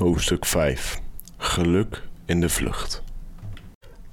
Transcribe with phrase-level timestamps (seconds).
[0.00, 1.00] Hoofdstuk 5
[1.36, 3.02] Geluk in de vlucht.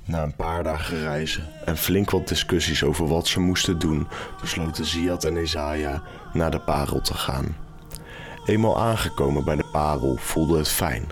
[0.06, 4.08] Na een paar dagen reizen en flink wat discussies over wat ze moesten doen,
[4.42, 6.00] besloten Ziad en Isaiah
[6.34, 7.56] naar de parel te gaan.
[8.46, 11.08] Eenmaal aangekomen bij de parel voelde het fijn.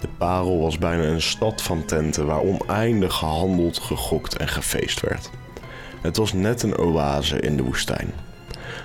[0.00, 5.30] De parel was bijna een stad van tenten waar oneindig gehandeld, gegokt en gefeest werd.
[6.00, 8.12] Het was net een oase in de woestijn.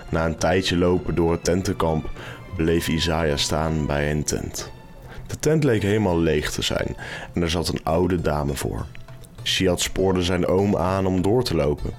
[0.10, 2.10] Na een tijdje lopen door het tentenkamp
[2.56, 4.76] bleef Isaiah staan bij een tent.
[5.28, 6.96] De tent leek helemaal leeg te zijn
[7.34, 8.86] en er zat een oude dame voor.
[9.44, 11.94] Ziad spoorde zijn oom aan om door te lopen.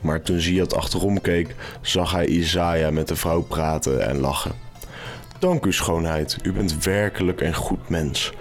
[0.00, 4.52] Maar toen Ziad achterom keek, zag hij Isaiah met de vrouw praten en lachen.
[5.38, 8.32] Dank u, schoonheid, u bent werkelijk een goed mens,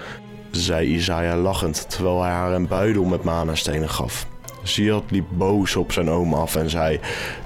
[0.52, 4.28] zei Isaiah lachend terwijl hij haar een buidel met manastenen gaf.
[4.64, 7.00] Ziad liep boos op zijn oom af en zei: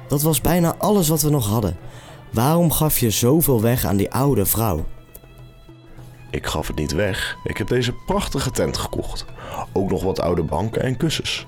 [0.07, 1.77] Dat was bijna alles wat we nog hadden.
[2.31, 4.85] Waarom gaf je zoveel weg aan die oude vrouw?
[6.38, 7.38] Ik gaf het niet weg.
[7.43, 9.26] Ik heb deze prachtige tent gekocht.
[9.74, 11.46] Ook nog wat oude banken en kussens.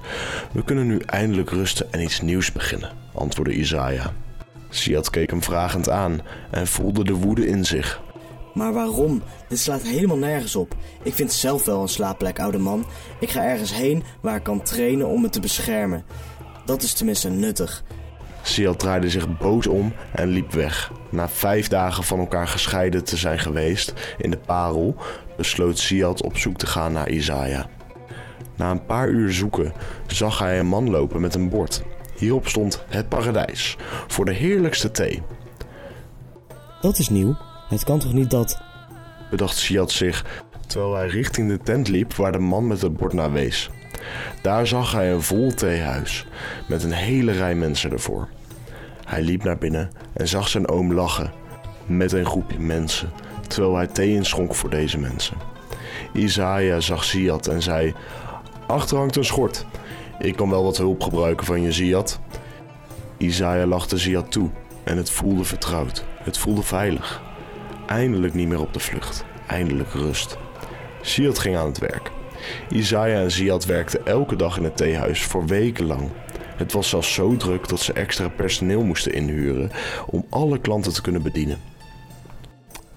[0.51, 4.05] We kunnen nu eindelijk rusten en iets nieuws beginnen, antwoordde Isaiah.
[4.69, 8.01] Siad keek hem vragend aan en voelde de woede in zich.
[8.53, 9.23] Maar waarom?
[9.47, 10.75] Dit slaat helemaal nergens op.
[11.03, 12.85] Ik vind zelf wel een slaapplek, oude man.
[13.19, 16.03] Ik ga ergens heen waar ik kan trainen om me te beschermen.
[16.65, 17.83] Dat is tenminste nuttig.
[18.49, 20.91] Siad draaide zich boos om en liep weg.
[21.09, 24.95] Na vijf dagen van elkaar gescheiden te zijn geweest in de parel,
[25.37, 27.65] besloot Siad op zoek te gaan naar Isaiah.
[28.55, 29.73] Na een paar uur zoeken
[30.07, 31.83] zag hij een man lopen met een bord.
[32.17, 35.21] Hierop stond het paradijs voor de heerlijkste thee.
[36.81, 37.37] Dat is nieuw.
[37.69, 38.61] Het kan toch niet dat.
[39.29, 40.25] Bedacht Siad zich
[40.67, 43.69] terwijl hij richting de tent liep waar de man met het bord naar wees.
[44.41, 46.25] Daar zag hij een vol theehuis
[46.67, 48.27] met een hele rij mensen ervoor.
[49.09, 51.31] Hij liep naar binnen en zag zijn oom lachen
[51.85, 53.09] met een groepje mensen,
[53.47, 55.37] terwijl hij thee inschonk voor deze mensen.
[56.13, 57.93] Isaiah zag Ziad en zei:
[58.67, 59.65] Achter hangt een schort.
[60.19, 62.19] Ik kan wel wat hulp gebruiken van je, Ziad.
[63.17, 64.49] Isaiah lachte Ziad toe
[64.83, 66.05] en het voelde vertrouwd.
[66.23, 67.21] Het voelde veilig.
[67.85, 69.25] Eindelijk niet meer op de vlucht.
[69.47, 70.37] Eindelijk rust.
[71.01, 72.11] Ziad ging aan het werk.
[72.69, 76.09] Isaiah en Ziad werkten elke dag in het theehuis voor weken lang.
[76.59, 79.71] Het was zelfs zo druk dat ze extra personeel moesten inhuren
[80.05, 81.59] om alle klanten te kunnen bedienen.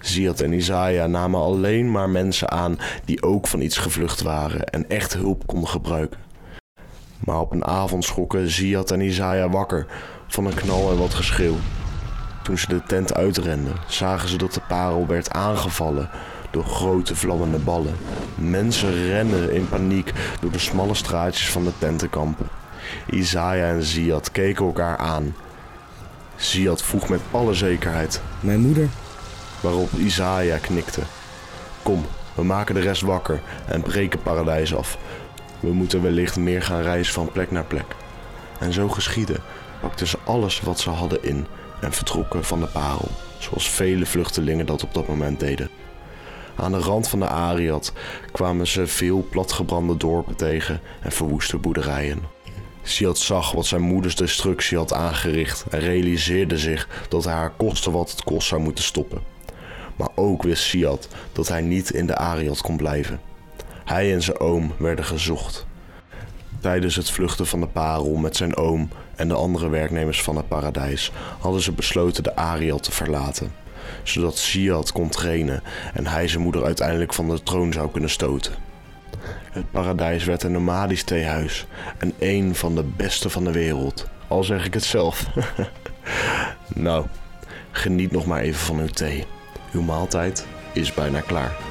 [0.00, 4.88] Ziad en Isaiah namen alleen maar mensen aan die ook van iets gevlucht waren en
[4.88, 6.20] echt hulp konden gebruiken.
[7.18, 9.86] Maar op een avond schrokken Ziad en Isaiah wakker
[10.26, 11.56] van een knal en wat geschreeuw.
[12.42, 16.10] Toen ze de tent uitrenden, zagen ze dat de parel werd aangevallen
[16.50, 17.94] door grote vlammende ballen.
[18.34, 22.61] Mensen rennen in paniek door de smalle straatjes van de tentenkampen.
[23.10, 25.34] Isaiah en Ziad keken elkaar aan.
[26.36, 28.88] Ziad vroeg met alle zekerheid, Mijn moeder?
[29.60, 31.00] waarop Isaiah knikte.
[31.82, 34.98] Kom, we maken de rest wakker en breken paradijs af.
[35.60, 37.86] We moeten wellicht meer gaan reizen van plek naar plek.
[38.58, 39.36] En zo geschiedde,
[39.80, 41.46] pakten ze alles wat ze hadden in
[41.80, 45.70] en vertrokken van de parel, zoals vele vluchtelingen dat op dat moment deden.
[46.56, 47.92] Aan de rand van de Ariad
[48.32, 52.22] kwamen ze veel platgebrande dorpen tegen en verwoeste boerderijen.
[52.82, 57.90] Siad zag wat zijn moeders destructie had aangericht en realiseerde zich dat hij haar koste
[57.90, 59.22] wat het kost zou moeten stoppen.
[59.96, 63.20] Maar ook wist Siad dat hij niet in de Ariad kon blijven.
[63.84, 65.66] Hij en zijn oom werden gezocht.
[66.60, 70.48] Tijdens het vluchten van de parel met zijn oom en de andere werknemers van het
[70.48, 73.52] paradijs hadden ze besloten de Ariad te verlaten,
[74.02, 75.62] zodat Siad kon trainen
[75.94, 78.71] en hij zijn moeder uiteindelijk van de troon zou kunnen stoten.
[79.52, 81.66] Het paradijs werd een nomadisch theehuis
[81.98, 85.26] en één van de beste van de wereld, al zeg ik het zelf.
[86.74, 87.06] nou,
[87.70, 89.26] geniet nog maar even van uw thee.
[89.72, 91.61] Uw maaltijd is bijna klaar.